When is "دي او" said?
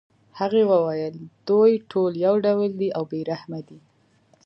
2.79-3.03